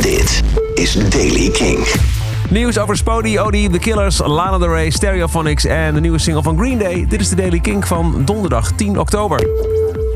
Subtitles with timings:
[0.00, 0.42] Dit
[0.74, 1.86] is Daily King.
[2.50, 6.58] Nieuws over Spody, Odie, The Killers, Lana Del Rey, Stereophonics en de nieuwe single van
[6.58, 7.06] Green Day.
[7.08, 9.48] Dit is de Daily Kink van donderdag 10 oktober.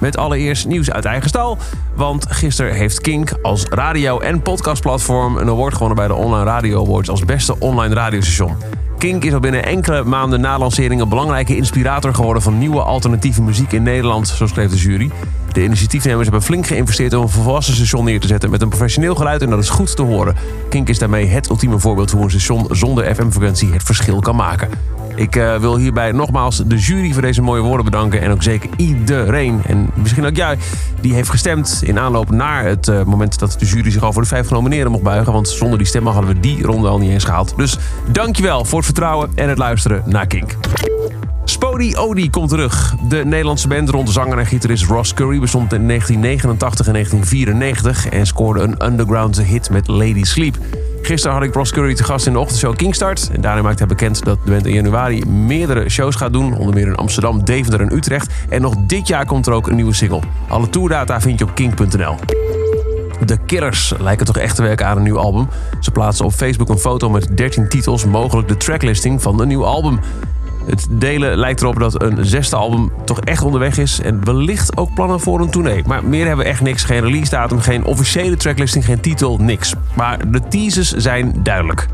[0.00, 1.58] Met allereerst nieuws uit eigen stal.
[1.94, 6.84] Want gisteren heeft Kink als radio- en podcastplatform een award gewonnen bij de Online Radio
[6.84, 8.56] Awards als beste online radiostation.
[8.98, 13.42] Kink is al binnen enkele maanden na lancering een belangrijke inspirator geworden van nieuwe alternatieve
[13.42, 15.10] muziek in Nederland, zo schreef de jury.
[15.54, 19.14] De initiatiefnemers hebben flink geïnvesteerd om een volwassen station neer te zetten met een professioneel
[19.14, 20.36] geluid en dat is goed te horen.
[20.68, 24.68] Kink is daarmee het ultieme voorbeeld hoe een station zonder FM-frequentie het verschil kan maken.
[25.14, 28.20] Ik eh, wil hierbij nogmaals de jury voor deze mooie woorden bedanken.
[28.20, 30.58] En ook zeker iedereen, en misschien ook jij,
[31.00, 34.22] die heeft gestemd in aanloop naar het eh, moment dat de jury zich al voor
[34.22, 35.32] de vijf genomineerden mocht buigen.
[35.32, 37.54] Want zonder die stemmen hadden we die ronde al niet eens gehaald.
[37.56, 37.78] Dus
[38.12, 40.56] dankjewel voor het vertrouwen en het luisteren naar Kink.
[41.44, 42.94] Spody Odie komt terug.
[43.08, 48.08] De Nederlandse band rond de zanger en gitarist Ross Curry bestond in 1989 en 1994
[48.08, 50.56] en scoorde een underground hit met Lady Sleep.
[51.02, 53.30] Gisteren had ik Ross Curry te gast in de ochtendshow Kingstart.
[53.32, 56.56] En daarin maakte hij bekend dat de band in januari meerdere shows gaat doen.
[56.56, 58.32] Onder meer in Amsterdam, Deventer en Utrecht.
[58.48, 60.20] En nog dit jaar komt er ook een nieuwe single.
[60.48, 62.16] Alle tourdata vind je op king.nl.
[63.24, 65.48] De Killers lijken toch echt te werken aan een nieuw album.
[65.80, 69.64] Ze plaatsen op Facebook een foto met 13 titels, mogelijk de tracklistting van een nieuw
[69.64, 70.00] album.
[70.66, 74.00] Het delen lijkt erop dat een zesde album toch echt onderweg is.
[74.00, 75.82] En wellicht ook plannen voor een tournee.
[75.86, 76.84] Maar meer hebben we echt niks.
[76.84, 79.74] Geen release datum, geen officiële tracklisting, geen titel, niks.
[79.96, 81.86] Maar de teasers zijn duidelijk.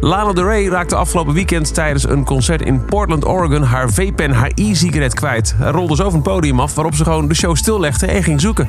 [0.00, 3.62] Lana Del Rey raakte afgelopen weekend tijdens een concert in Portland, Oregon...
[3.62, 5.54] haar vape-pen, haar e-sigaret kwijt.
[5.56, 8.40] Hij rolde zo van het podium af waarop ze gewoon de show stillegde en ging
[8.40, 8.68] zoeken.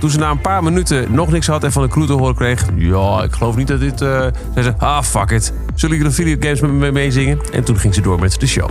[0.00, 2.34] Toen ze na een paar minuten nog niks had en van de crew te horen
[2.34, 2.64] kreeg...
[2.74, 4.00] ja, ik geloof niet dat dit...
[4.00, 5.54] Uh, zei ze, ah, fuck it.
[5.74, 7.38] Zullen jullie de videogames met me meezingen?
[7.52, 8.70] En toen ging ze door met de show.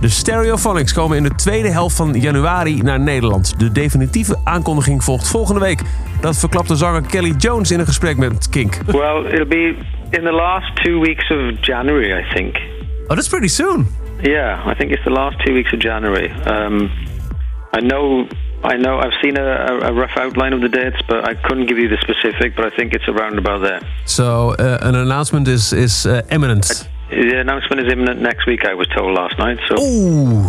[0.00, 3.58] De Stereophonics komen in de tweede helft van januari naar Nederland.
[3.58, 5.82] De definitieve aankondiging volgt volgende week.
[6.20, 8.78] Dat verklapte zanger Kelly Jones in een gesprek met Kink.
[8.86, 9.74] Well, it'll be
[10.10, 12.56] in the last two weeks of January, I think.
[13.06, 13.86] Oh, that's pretty soon.
[14.22, 16.30] Yeah, I think it's the last two weeks of January.
[16.46, 16.90] Um,
[17.76, 18.26] I know
[18.64, 21.78] I know I've seen a, a, rough outline of the dates, but I couldn't give
[21.78, 22.54] you the specific.
[22.56, 23.80] But I think it's around about there.
[24.04, 26.88] So uh, an announcement is is uh, imminent.
[27.08, 28.64] The announcement is imminent next week.
[28.64, 29.58] I was told last night.
[29.68, 29.74] So.
[29.78, 30.46] Oeh.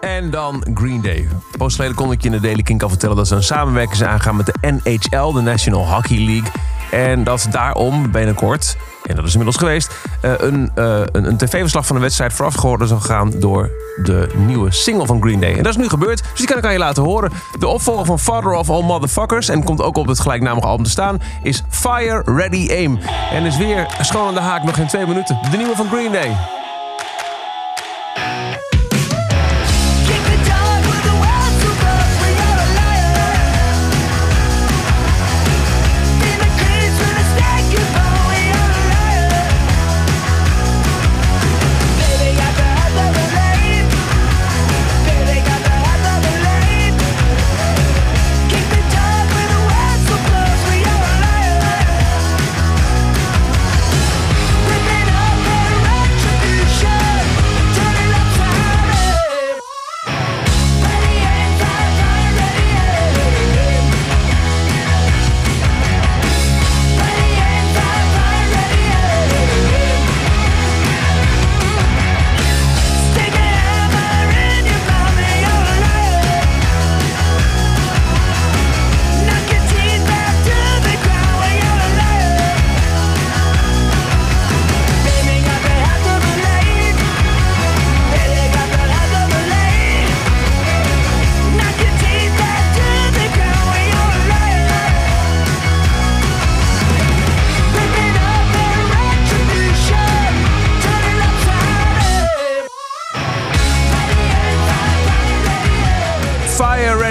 [0.00, 1.28] En dan Green Day.
[1.58, 3.96] Post geleden kon ik je in de Daily King al vertellen dat ze een samenwerking
[3.96, 6.50] zijn aangaan met de NHL, de National Hockey League.
[6.90, 11.86] En dat daarom binnenkort, en dat is inmiddels geweest, eh, een, uh, een, een tv-verslag
[11.86, 13.70] van de wedstrijd voorafgehouden zal gaan door
[14.02, 15.56] de nieuwe single van Green Day.
[15.56, 17.32] En dat is nu gebeurd, dus die kan ik aan je laten horen.
[17.58, 20.90] De opvolger van Father of All Motherfuckers, en komt ook op het gelijknamige album te
[20.90, 22.98] staan, is Fire Ready Aim.
[23.32, 25.38] En is weer schoon aan de haak, nog geen twee minuten.
[25.50, 26.55] De nieuwe van Green Day.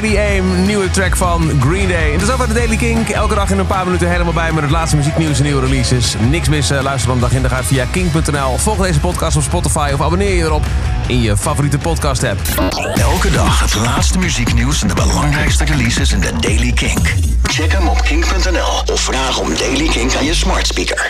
[0.01, 2.11] Ready Aim, nieuwe track van Green Day.
[2.11, 3.09] Het is over de Daily Kink.
[3.09, 6.15] Elke dag in een paar minuten helemaal bij met het laatste muzieknieuws en nieuwe releases.
[6.29, 8.57] Niks missen, luister dan dag in dag uit via kink.nl.
[8.57, 10.63] Volg deze podcast op Spotify of abonneer je erop
[11.07, 12.39] in je favoriete podcast app.
[12.95, 17.13] Elke dag het laatste muzieknieuws en de belangrijkste releases in de Daily Kink.
[17.43, 21.03] Check hem op kink.nl of vraag om Daily Kink aan je smart speaker.